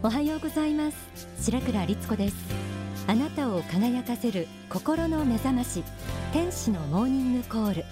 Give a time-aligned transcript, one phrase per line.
[0.00, 0.96] おはようございます。
[1.42, 2.36] 白倉律子です。
[3.08, 5.82] あなたを輝かせる心の目覚まし
[6.32, 7.84] 天使のモーニングコール。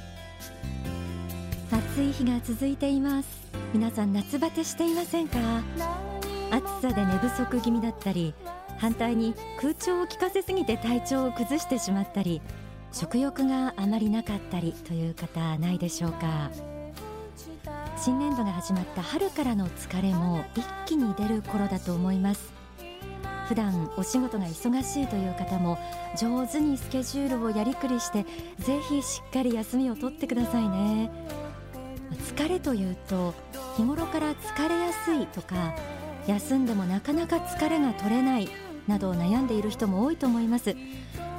[1.73, 3.29] 暑い日が続いています。
[3.75, 5.39] 皆さん夏バテしていませんか？
[6.53, 8.35] 暑さで寝不足気味だったり
[8.79, 12.41] 反対に空調を効かせすぎて体調を崩してしまったり
[12.93, 16.53] 食欲があまりなかったりという方ないでしょうか？
[17.97, 22.53] 新年度が始まった春からの疲れも一気に出る頃だと思います。
[23.49, 25.79] 普段お仕事が忙しいという方も
[26.19, 28.25] 上手にスケジュールをやりくりして
[28.59, 31.11] ぜひしっかり休みを取ってくださいね。
[32.37, 33.35] 疲れというと
[33.77, 35.75] 日頃から疲れやすいとか
[36.27, 38.49] 休んでもなかなか疲れが取れない
[38.87, 40.77] など悩んでいる人も多いと思います。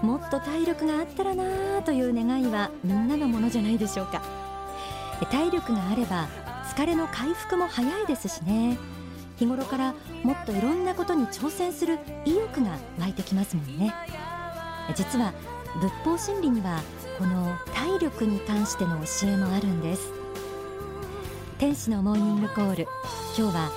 [0.02, 4.22] もっと体力があったらなという願いはみんなのものじゃないでしょうか。
[5.32, 6.28] 体力があれば
[6.68, 8.78] 疲れの回復も早いですしね。
[9.38, 13.94] 日頃からもっといろんなことに挑戦する意欲が湧いてきますもんね。
[14.96, 15.34] 実は
[15.82, 16.82] 仏法真理には
[17.18, 20.12] この体力に関しての教えもあるんです。
[21.58, 22.88] 天使のモーニングコール。
[23.38, 23.72] 今日は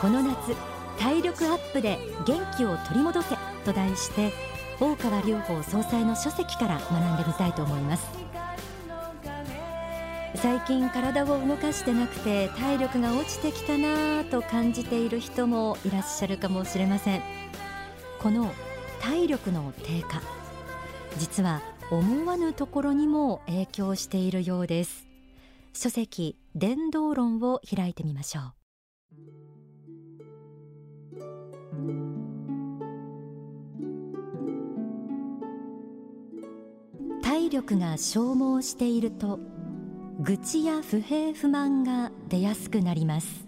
[0.00, 0.54] この夏
[0.98, 4.32] 体力アップで元気を取り戻せと題して
[4.80, 8.25] 大川隆法総裁の書籍から学んでみたいと思います。
[10.36, 17.22] 最近体を動かしてなくて体力が落ちてきたなと感じている人もいらっしゃるかもしれません。
[18.20, 18.52] この
[19.00, 20.20] 体力の低下
[21.18, 25.06] 実は思わぬところにも影響しているようです。
[25.72, 28.52] 書籍伝道論を開いてみましょう。
[37.22, 39.38] 体力が消耗していると
[40.18, 43.46] 愚痴や不平不満が出やすくなります。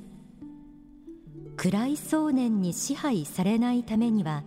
[1.56, 4.44] 暗い想念に支配されないためには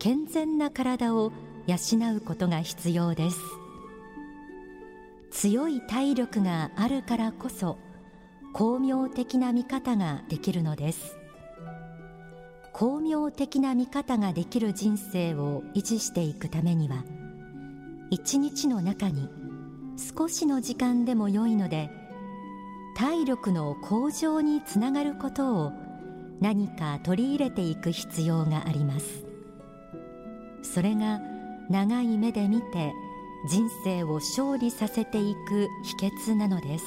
[0.00, 1.32] 健全な体を
[1.66, 3.38] 養うことが必要です。
[5.30, 7.78] 強い体力があるからこそ
[8.52, 11.16] 巧妙的な見方ができるのです。
[12.72, 17.04] 巧妙的な見方ができる人生を維持していくためには
[18.10, 19.28] 一日の中に
[20.00, 21.90] 少しの時間でも良いので
[22.96, 25.72] 体力の向上につながることを
[26.40, 29.26] 何か取り入れていく必要があります。
[30.62, 31.20] それが
[31.68, 32.92] 長い目で見て
[33.48, 35.68] 人生を勝利させていく
[36.00, 36.84] 秘訣なのです。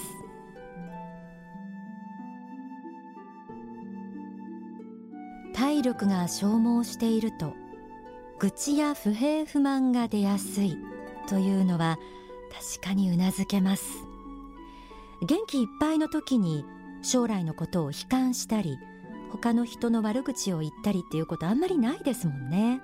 [5.53, 7.53] 体力が消耗していると
[8.39, 10.77] 愚痴や不平不満が出やすい
[11.29, 11.97] というのは
[12.53, 13.83] 確かにうなずけます。
[15.21, 16.65] 元気いっぱいの時に
[17.01, 18.77] 将来のことを悲観したり
[19.31, 22.81] 他の人の悪口を言ったりっていうことあんまりないですもんね。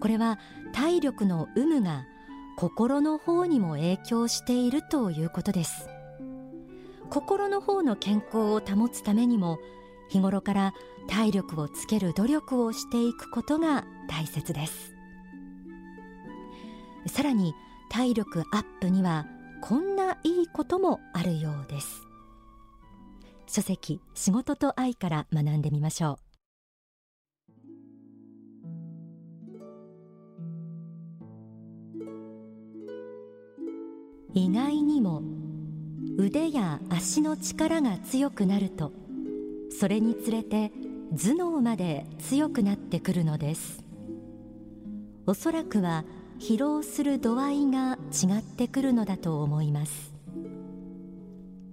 [0.00, 0.38] これは
[0.72, 2.04] 体力の有無が
[2.56, 5.88] 心の方にも影響しているということです。
[7.10, 9.58] 心の方の健康を保つためにも
[10.08, 10.74] 日頃から
[11.08, 14.94] 体力をつける努力をしていくことが大切です。
[17.06, 17.54] さらに
[17.92, 19.26] 体力アップには
[19.60, 22.06] こんないいこともあるようです。
[23.46, 26.16] 書籍仕事と愛から学んでみましょう。
[34.32, 35.20] 意外にも
[36.16, 38.90] 腕や足の力が強くなると
[39.70, 40.72] それにつれて
[41.14, 43.84] 頭脳まで強くなってくるのです。
[45.26, 46.06] おそらくは
[46.42, 50.12] 疲労する度合いが違ってくるのだと思います。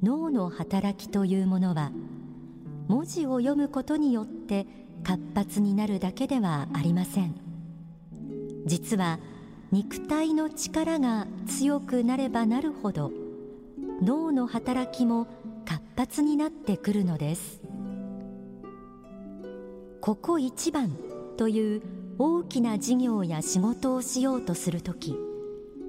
[0.03, 1.91] 脳の働きというものは
[2.87, 4.67] 文字を読むことによって
[5.01, 7.33] 活発になるだけではありません。
[8.67, 9.17] 実は
[9.71, 13.11] 肉体の力が強くなればなるほど
[14.03, 15.25] 脳の働きも
[15.65, 17.59] 活発になってくるのです。
[19.99, 20.95] ここ一番
[21.37, 21.81] という
[22.21, 25.15] 大きな事業や仕事をしようとするとき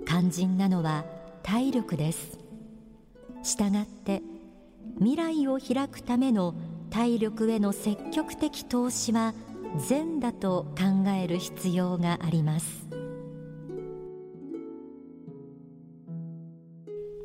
[0.07, 1.05] 肝心なのは
[1.43, 2.39] 体力です。
[3.43, 4.23] したがって
[4.99, 6.55] 未来を開くための
[6.91, 9.35] 体力への積極的投資は
[9.89, 12.89] 善だと考える必要があります。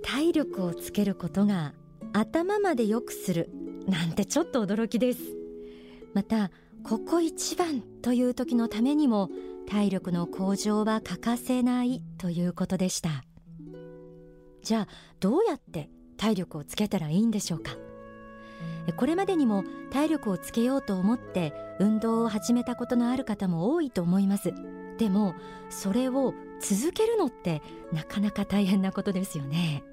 [0.01, 1.73] 体力をつけることが
[2.11, 3.51] 頭まで良くする
[3.87, 5.19] なんてちょっと驚きです。
[6.15, 6.49] また
[6.87, 9.31] ここ一番という時のためにも
[9.67, 13.23] 体力の向上は欠かせないということでした。
[14.61, 14.87] じゃあ
[15.19, 17.71] どうやって体力をつけたらいいんでしょうか？
[18.97, 24.53] これまでにも体力をつけようと思って運動を始めたことのある方も多いと思います。
[24.99, 25.33] でも
[25.71, 29.83] それを続けるのってなかなか大変なことですよね。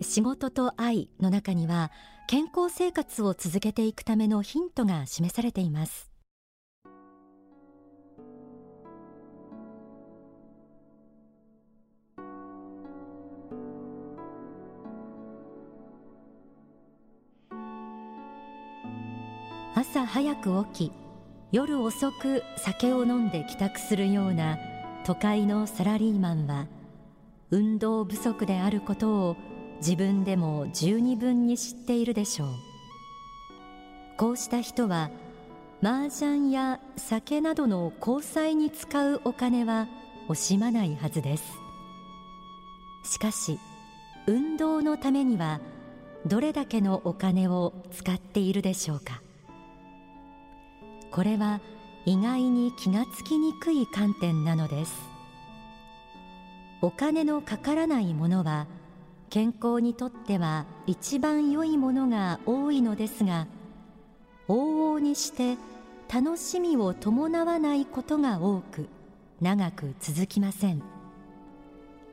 [0.00, 1.92] 仕事と愛の中には
[2.30, 6.10] 健康生活を続けていくためのヒントが示されています。
[19.74, 20.92] 朝早く起き
[21.50, 24.58] 夜遅く酒を飲んで帰宅するような
[25.06, 26.66] 都会のサラリーマンは
[27.50, 29.36] 運動不足であることを
[29.78, 32.48] 自分でも十二分に知っているでしょう。
[34.16, 35.10] こうした人は
[35.82, 39.86] 麻雀や酒などの交際に使うお金は
[40.28, 41.44] 惜しまないはずです。
[43.04, 43.58] しかし
[44.26, 45.60] 運動のためには
[46.26, 49.22] どれだけのお金を使っているでしょうか。
[51.10, 51.60] これは
[52.04, 54.92] 意外に気がつきにくい観点なのです。
[56.82, 58.66] お金のかからないものは
[59.30, 63.46] 健康にとっては一番良いものが多いのですが
[64.48, 65.56] 往々にして
[66.12, 68.88] 楽しみを伴わないことが多く
[69.40, 70.82] 長く続きません。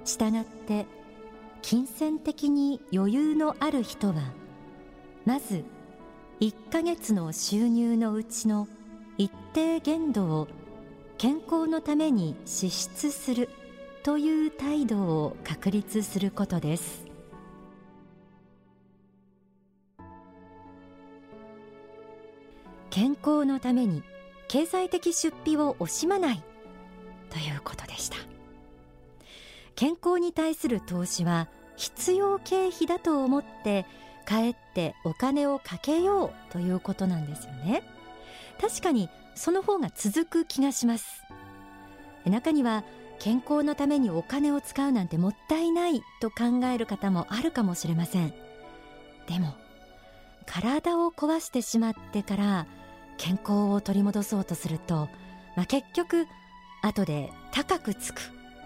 [0.04, 0.86] したがって
[1.62, 4.16] 金銭的に余裕のある人は
[5.26, 5.64] まず
[6.42, 8.68] 1ヶ月の収入のうちの
[9.18, 10.48] 一定限度を
[11.18, 13.50] 健康のために支出する
[14.04, 17.05] という態度を確立することです。
[22.96, 24.04] 健康のために
[24.48, 26.42] 経済的出費を惜しまない。
[27.30, 28.16] ということでした。
[29.76, 33.86] 健康に対する投資は必要経費だと思って
[34.24, 37.84] かえってお金をかけようということなんですよね。
[38.62, 41.22] 確かにその方が続く気がします。
[42.24, 42.86] 中には
[43.20, 48.34] 健康のためにお金を使うなんてもったいないと考える方もあるかもしれません。
[49.28, 49.54] でも
[50.46, 52.68] 体を壊してしまってから
[53.18, 55.10] 健康を取り戻そうとすると、
[55.56, 56.28] まあ、結局
[56.82, 58.22] 後で高くつく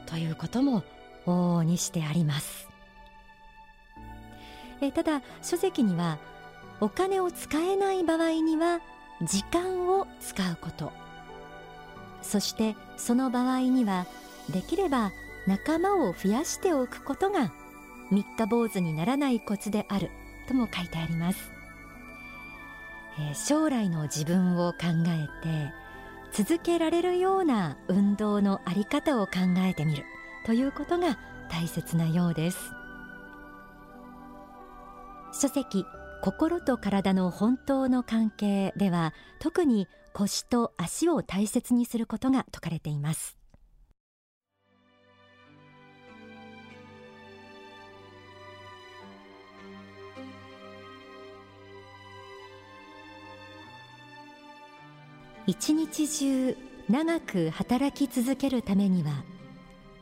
[0.06, 0.84] ということも
[1.26, 2.68] 往々にしてあります。
[4.82, 6.18] えただ書籍には
[6.80, 8.80] お金を使えない場合には
[9.22, 10.92] 時間を使うこと。
[12.22, 14.06] そしてその場合には
[14.50, 15.12] できれば
[15.48, 17.52] 仲間を増やしておくことが
[18.12, 20.10] 三日坊主にならないコツである
[20.48, 21.59] とも書いてあります。
[23.18, 24.78] え将来の自分を考
[25.08, 25.74] えて
[26.32, 30.04] 続けられるような運動のあり方を考えてみる
[30.46, 31.18] ということが
[31.50, 32.58] 大切なようです。
[35.32, 35.86] 書籍
[36.22, 43.39] 心と体の本当の関係では特に腰と足を大切にすることが説かれています。
[55.50, 56.56] 一日中
[56.90, 59.24] 長く働き続けるためには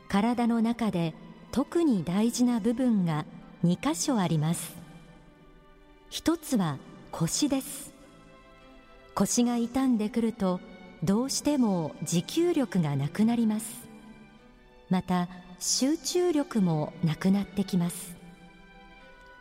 [0.06, 1.14] 体の中で
[1.52, 3.24] 特に大事な部分が
[3.64, 4.76] 2箇所あります。
[6.10, 6.76] 一つは
[7.12, 7.94] 腰です。
[9.14, 10.60] 腰が傷んでくると
[11.02, 13.88] どうしても持久力がなくなります。
[14.90, 15.30] また
[15.60, 18.14] 集中力もなくなってきます。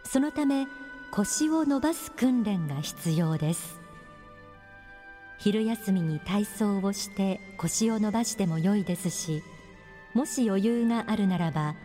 [0.05, 0.67] そのため
[1.11, 3.76] 腰を伸ばす訓練が必要です。
[5.37, 9.43] 昼休みに体操をして腰を伸ばしても良いですし
[10.13, 11.75] もし余裕があるならば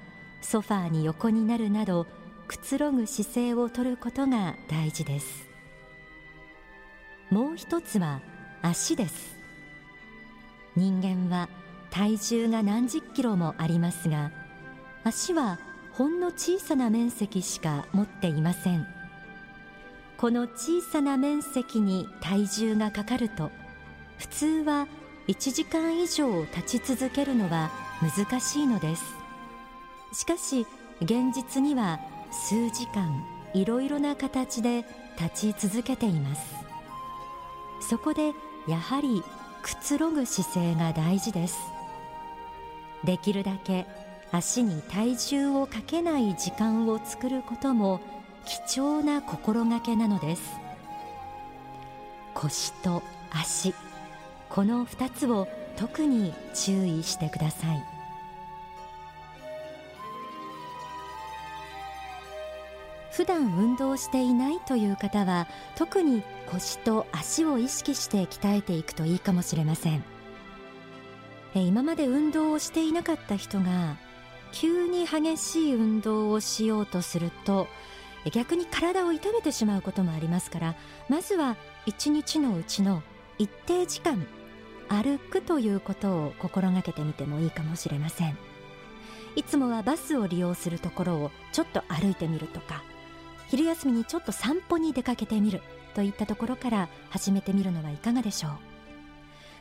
[0.40, 2.06] ソファーに横になるなど
[2.48, 5.48] くつろぐ姿勢をとることが大事です。
[7.30, 8.20] もう一つは
[8.60, 9.36] 足です。
[10.76, 11.48] 人間は
[11.90, 14.32] 体重が何十キロもありますが
[15.04, 15.58] 足は
[15.92, 18.86] ほんの小さな面積しか持っていません。
[20.22, 23.50] この小さな面積に体重がかかると
[24.18, 24.86] 普通は
[25.26, 29.02] 1時間以上立ち続けるのは難しいのです。
[30.12, 30.64] しかし
[31.00, 31.98] 現実には
[32.30, 34.84] 数時間いろいろな形で
[35.20, 36.54] 立ち続けています。
[37.80, 38.30] そこで
[38.68, 39.24] やはり
[39.64, 41.58] くつろぐ姿勢が大事です。
[43.02, 43.88] できるだけ
[44.30, 48.00] 足に体重をかけない時間を作ることも
[48.44, 50.42] 貴重な心がけなのです。
[52.34, 53.74] 腰と足
[54.48, 57.84] この2つを特に注意してください。
[63.12, 65.46] 普段運動していないという方は
[65.76, 70.02] 特に腰と足を意識して鍛えていくといいかもしれません。
[71.54, 73.96] 今まで運動をしていなかった人が
[74.52, 77.68] 急に激しい運動をしようとすると
[78.30, 80.74] 逆に体を痛めてしまうこともありますから
[81.08, 83.02] まずは一日のうちの
[83.38, 84.26] 一定時間
[84.88, 88.36] 歩くということを心がけてみてもいいかもしれません。
[89.34, 92.82] いつもはバスを利用するところをちょっと歩いてみるとか
[93.48, 95.62] 昼休みにちょっと散歩に出かけてみる
[95.94, 98.58] といったところから始めてみるのはいかがでしょう、ま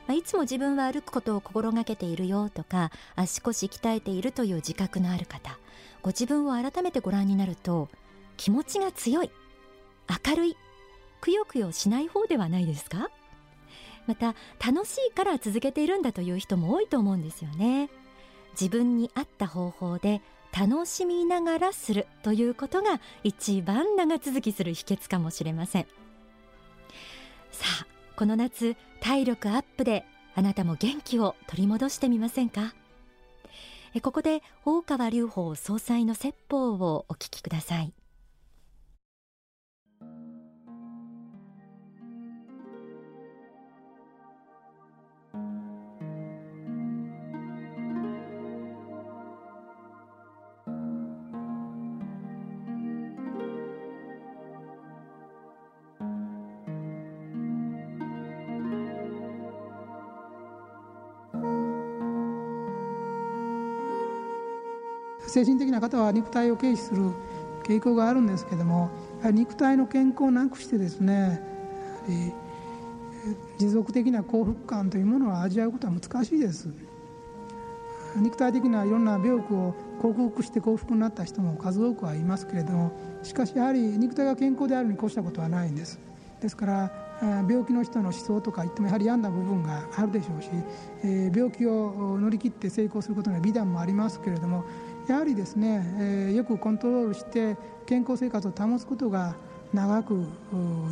[0.09, 5.57] あ、いつも自分は歩くことを心がけているよとか足腰鍛えているという自覚のある方
[6.01, 7.89] ご自分を改めてご覧になると
[8.37, 9.29] 気持ちが強い。
[10.27, 10.57] 明るい。
[11.21, 13.09] くよくよしない方ではないですか？
[14.07, 17.89] また楽しいから続けているんだという人も多いと思うんですよね。
[18.53, 20.21] 自分に合った方法で
[20.51, 25.83] 楽しみながらするということが一番長続きする秘訣かもしれません。
[27.51, 32.73] さあこの夏体力アップであなたも元気を取り戻してみませんか？
[34.01, 37.93] ここで大川隆法総裁の説法をお聞きください。
[65.31, 67.11] 精神的な方は肉体を軽視する
[67.63, 68.89] 傾向があるんですけども
[69.23, 71.41] 肉体の健康をなくしてですね
[73.57, 76.69] 持続的な幸福感というものを味わうことは難しいです。
[78.17, 82.91] 肉体的ないろんな病気を克服して幸福になった人も数多くはいますけれども
[83.23, 85.97] しかしやはり肉体が健康であるに越したことはないんです。
[86.41, 90.49] ですから病気の人の思想とか言ってもやはり病んだ部分があるでしょうし
[91.33, 94.65] 病気を乗り切って成功することには美談もありますけれども
[95.07, 99.35] やはりですね、えー、よくコントロールして健康生活を保つことが
[99.73, 100.25] 長く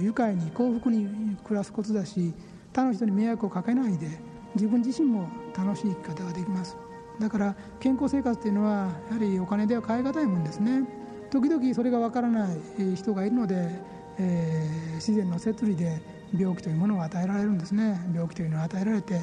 [0.01, 2.33] 愉快に幸福に暮らすことだし
[2.73, 4.07] 他の人に迷惑をかけないで
[4.55, 6.77] 自分自身も楽しい生き方ができます。
[7.19, 10.87] だから健康生活というのはやはりお金では買い難いもんですね。
[11.29, 13.69] 時々それがわからない人がいるので、
[14.17, 16.01] えー、自然の摂理で
[16.35, 17.99] 病気というものを与えられるんですね。
[18.13, 19.21] 病気というのを与えられて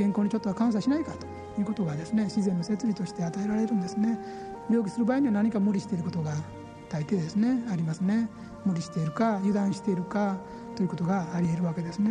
[0.00, 1.26] 健康にちょっとは感謝しないかと
[1.60, 4.18] いうことがですね自然の摂理として与えられるんですね。
[4.70, 6.32] 病気する場合には何か無理していることが
[6.88, 8.30] 大抵ですねありますね。
[8.64, 10.38] 無理しているか油断しているか
[10.74, 12.10] ということがあり得るわけですね。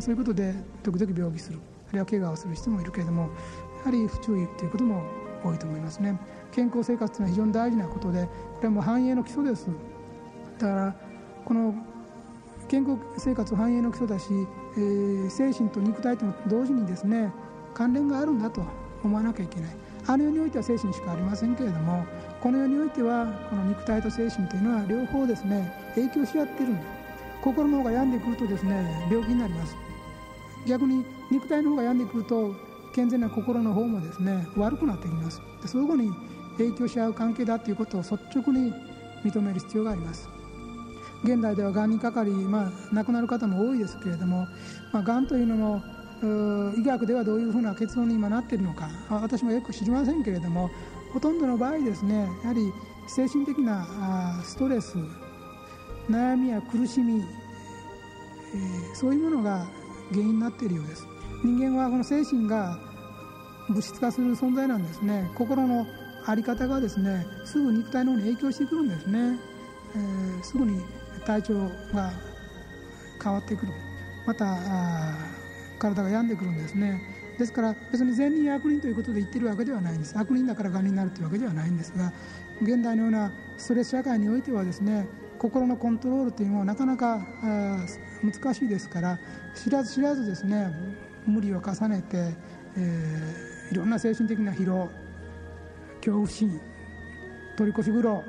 [0.00, 1.58] そういうことで時々病気する
[1.90, 3.28] あるいは怪我をする人もいるけれどもや
[3.84, 5.02] はり不注意ということも
[5.44, 6.18] 多いと思いますね。
[6.52, 8.30] 健康生活というのは非常に大事なことでこ
[8.62, 9.66] れはもう繁栄の基礎です。
[10.58, 10.96] だから
[11.44, 11.74] この
[12.66, 14.28] 健康生活繁栄の基礎だし、
[14.76, 17.32] えー、精神と肉体と同時にですね
[17.74, 18.62] 関連があるんだと
[19.02, 19.76] 思わなきゃいけない。
[20.08, 22.06] あの世においては精神しかありませんけれども
[22.40, 26.82] この世においてはこの肉体と精神というのは両方ですね影響し合っているんだ。
[27.42, 29.76] 心の方が病んでくるとですね病気になります。
[30.66, 32.54] 逆に肉体の方が病んでくると
[32.94, 35.40] 健全な心の方もですね悪くなってきます。
[35.62, 36.12] で相互に
[36.56, 38.72] 影響し合う関係だということを率直に
[39.24, 40.28] 認める必要があります。
[41.26, 44.46] 現代ではがんにかかり、まあ、亡くなる方も多いですけれども、
[44.92, 45.82] まあ、がんというのも
[46.78, 50.70] 医学ではどういうふうな結論に今なっているのか私もよく知りませんけれども
[51.12, 52.72] ほとんどの場合ですねやはり
[53.08, 54.96] 精神的なストレス
[56.08, 59.66] 悩みや苦しみ、え、そういうものが
[60.10, 61.06] 原因になっているようです。
[61.44, 62.78] 人間はこの精神が
[63.68, 65.28] 物質化する存在なんですね。
[65.34, 65.84] 心の
[66.26, 69.38] 在り方がですねすぐ肉体の方に影響してくるんですね、
[69.94, 70.82] えー、すぐに
[71.26, 72.12] 体調が
[73.22, 73.72] 変わってくる。
[74.26, 74.56] また
[75.78, 77.02] 体が病んでくるんですね。
[77.38, 80.16] ですから別に善人悪人ということで言ってるわけではないんです。
[80.16, 82.12] 悪人だからがんになるというわけではないんですが
[82.62, 85.06] 現代のようなストレス社会においてはですね
[85.38, 87.20] 心のコントロールというのはなかなか
[88.22, 89.18] 難しいですから
[89.54, 90.72] 知らず知らずですね
[91.26, 92.34] 無理を重ねて、
[92.76, 94.88] えー、いろんな精神的な疲労
[95.96, 96.58] 恐怖心
[97.56, 98.24] 取り越し苦労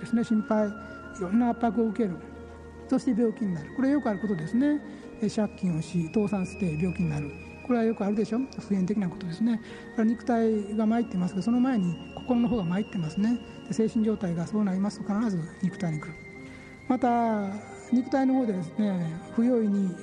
[0.00, 0.72] ですね心配い
[1.20, 2.29] ろんな圧迫を受ける。
[2.90, 3.70] そして病気になる。
[3.76, 4.80] これはよくあることですね。
[5.20, 7.30] 借金をし倒産して病気になる。
[7.64, 8.40] これはよくあるでしょ。
[8.58, 9.60] 普遍的なことですね。
[9.96, 13.38] 肉体が参ってますがその前に心の方が参ってますね。
[13.70, 16.14] 精神状態がそうなりますと必ず肉体に来る。
[16.88, 17.46] また
[17.92, 19.94] 肉体の方でですね不用意に、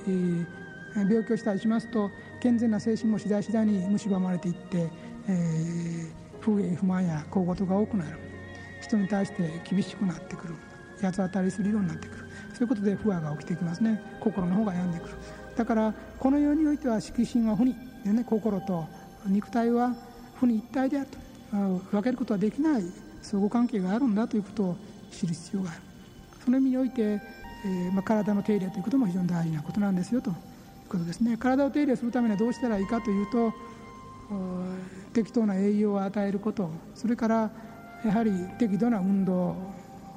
[0.96, 4.90] え、病気をしたりしますと健全な精神も次第次第に蝕まれていって、
[5.28, 8.18] えー、不平不満や小言が多くなる。
[8.80, 10.56] 人に対して厳しくなってくる。
[11.02, 12.27] 八つ当たりするようになってくる。
[12.58, 14.02] そういうことで不安が起きてきますね。
[14.20, 15.14] 心の方が病んでくる。
[15.56, 18.88] だからこの世においては色心は不にで、ね、心と
[19.28, 19.94] 肉体は
[20.40, 21.18] 不に一体であると。
[21.52, 22.84] 分けることはできない。
[23.22, 24.78] 相互関係があるんだということを
[25.12, 25.82] 知る必要がある。
[26.44, 30.32] その意味において、えー、まあ、体の手入れということも非常に大事なことなんですよと。
[30.32, 30.36] いう
[30.90, 31.38] ことですね。
[31.38, 33.54] 体を手入れするためにはどうしたらいいかというと
[35.14, 36.72] 適当な栄養を与えること。
[36.96, 37.52] それから
[38.04, 39.56] やはり適度な運動を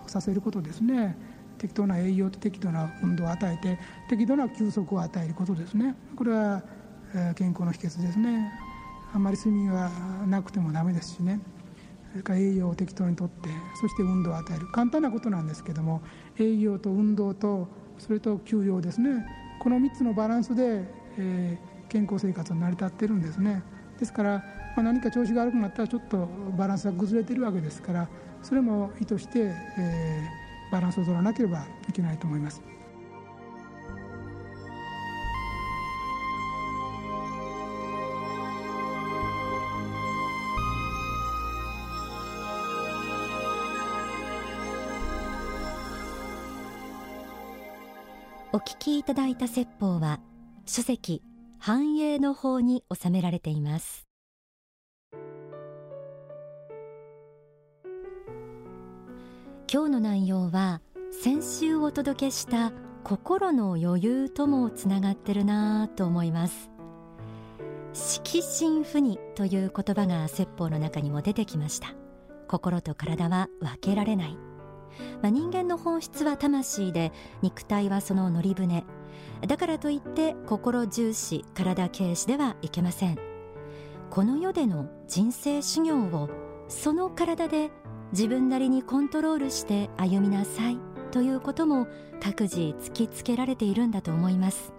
[0.06, 1.29] させることですね。
[1.60, 5.94] 適当な栄養と適度な運動を与えて適度な休息を与えることですね。
[6.16, 6.62] これは
[7.36, 8.50] 健康の秘訣ですね。
[9.12, 9.90] あんまり睡眠は
[10.26, 11.40] なくてもダメですしね。
[12.12, 13.50] それから栄養を適当にとって
[13.80, 14.66] そして運動を与える。
[14.72, 16.00] 簡単なことなんですけども
[16.38, 19.26] 栄養と運動とそれと休養ですね。
[19.60, 20.84] この3つのバランスで、
[21.18, 23.62] えー、健康生活は成り立ってるんですね。
[23.98, 24.42] ですから、
[24.76, 26.26] まあ、何か調子が悪くなったらちょっと
[26.56, 28.08] バランスが崩れてるわけですから
[28.42, 30.39] それも意図して、えー、
[30.70, 32.62] バランスを取らなければいけないと思います。
[48.52, 50.18] お聞きいただいた説法は
[50.66, 51.22] 書籍
[51.60, 54.09] 繁栄の方に収められています
[59.72, 60.80] 今日の内容は
[61.22, 62.72] 先週お届けした
[63.04, 66.72] 心の余裕ともつながってるなと思います。
[67.92, 71.94] 色心不にという言葉が説法の中にも出てきました。
[72.48, 74.36] 心と体は分けられない。
[75.22, 78.84] まあ、人間の本質は魂で肉体はその乗り船。
[79.46, 83.16] だからといって心重視体軽視ではいけません。
[84.10, 86.28] この世での人生修行を
[86.66, 87.70] その体で
[88.12, 90.78] 自分なりにコントロールして歩みなさい
[91.12, 91.86] ということも
[92.20, 94.72] 各自突きつけられているんだと思います。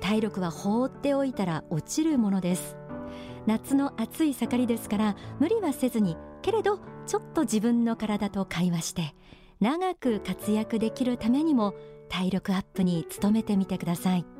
[0.00, 2.76] 体力は放っておいたら落ちるものです。
[3.46, 9.14] 夏の暑い盛りですから無理はせずにけれどちょっと自分の体と会話して
[9.60, 11.74] 長く活躍できるためにも
[12.08, 14.33] 体力アップに努めてみてください。